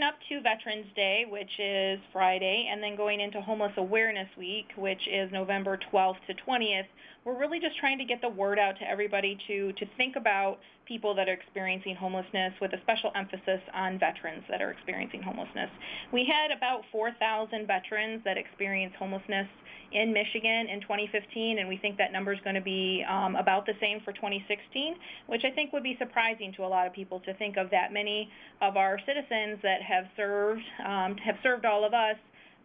[0.00, 4.66] leading up to Veterans Day, which is Friday, and then going into Homeless Awareness Week,
[4.76, 6.86] which is November 12th to 20th,
[7.24, 10.58] we're really just trying to get the word out to everybody to to think about
[10.86, 15.70] people that are experiencing homelessness with a special emphasis on veterans that are experiencing homelessness.
[16.12, 19.46] We had about 4,000 veterans that experienced homelessness
[19.92, 23.66] in Michigan in 2015, and we think that number is going to be um, about
[23.66, 24.94] the same for 2016,
[25.26, 27.92] which I think would be surprising to a lot of people to think of that
[27.92, 28.30] many
[28.60, 32.16] of our citizens that have served um, have served all of us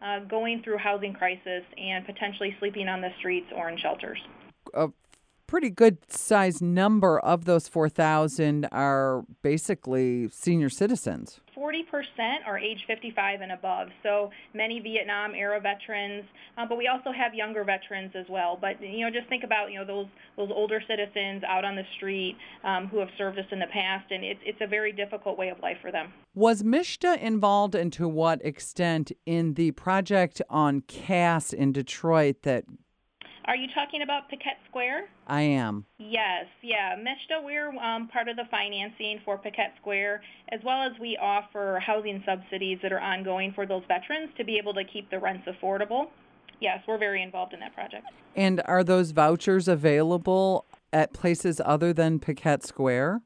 [0.02, 4.18] uh, going through housing crisis and potentially sleeping on the streets or in shelters.
[4.74, 4.88] A
[5.46, 11.40] pretty good sized number of those 4,000 are basically senior citizens.
[11.56, 11.82] 40%
[12.46, 16.24] are age 55 and above, so many Vietnam era veterans,
[16.58, 18.58] uh, but we also have younger veterans as well.
[18.60, 20.06] But you know, just think about you know those
[20.36, 24.10] those older citizens out on the street um, who have served us in the past,
[24.10, 26.12] and it's it's a very difficult way of life for them.
[26.34, 32.64] Was MSHDA involved, and to what extent, in the project on Cass in Detroit that
[33.46, 35.08] are you talking about Piquette Square?
[35.26, 35.84] I am.
[35.98, 36.96] Yes, yeah.
[36.96, 41.80] MSHDA, we're um, part of the financing for Piquette Square, as well as we offer
[41.84, 45.46] housing subsidies that are ongoing for those veterans to be able to keep the rents
[45.48, 46.08] affordable.
[46.60, 48.06] Yes, we're very involved in that project.
[48.34, 53.20] And are those vouchers available at places other than Piquette Square?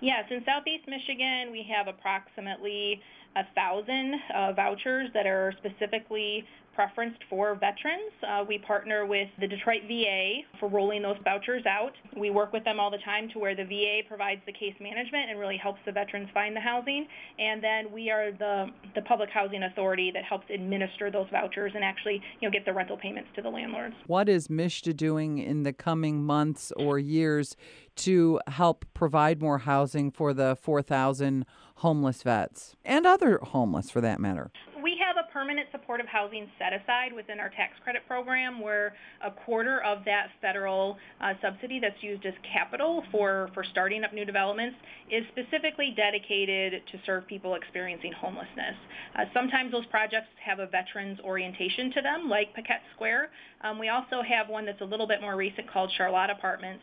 [0.00, 3.02] Yes, in Southeast Michigan, we have approximately
[3.36, 8.12] a thousand uh, vouchers that are specifically preferenced for veterans.
[8.26, 11.92] Uh, we partner with the Detroit VA for rolling those vouchers out.
[12.16, 15.30] We work with them all the time to where the VA provides the case management
[15.30, 17.06] and really helps the veterans find the housing.
[17.38, 21.84] And then we are the, the public housing authority that helps administer those vouchers and
[21.84, 23.94] actually you know, get the rental payments to the landlords.
[24.06, 27.56] What is MSHDA doing in the coming months or years
[27.96, 31.44] to help provide more housing for the 4,000
[31.76, 34.50] homeless vets and other homeless for that matter?
[34.82, 34.89] We
[35.32, 40.28] permanent supportive housing set aside within our tax credit program where a quarter of that
[40.40, 44.76] federal uh, subsidy that's used as capital for, for starting up new developments
[45.10, 48.76] is specifically dedicated to serve people experiencing homelessness.
[49.16, 53.30] Uh, sometimes those projects have a veterans orientation to them, like Piquette Square.
[53.62, 56.82] Um, we also have one that's a little bit more recent called Charlotte Apartments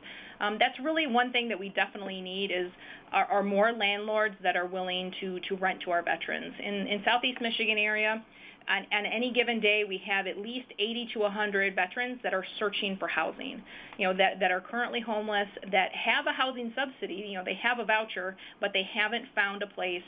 [0.42, 2.70] Um, that's really one thing that we definitely need is
[3.14, 6.54] are, are more landlords that are willing to, to rent to our veterans.
[6.60, 8.22] In, in Southeast Michigan area,
[8.70, 12.46] on, on, any given day, we have at least 80 to 100 veterans that are
[12.60, 13.62] searching for housing,
[13.98, 17.56] you know, that, that are currently homeless, that have a housing subsidy, you know, they
[17.56, 20.04] have a voucher, but they haven't found a place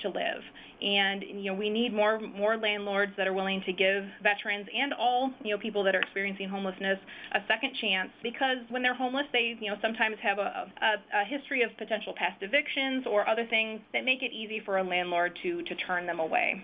[0.00, 0.42] to live.
[0.82, 4.92] And you know, we need more more landlords that are willing to give veterans and
[4.92, 6.98] all you know people that are experiencing homelessness
[7.32, 11.24] a second chance because when they're homeless, they you know sometimes have a, a, a
[11.24, 15.38] history of potential past evictions or other things that make it easy for a landlord
[15.42, 16.62] to to turn them away.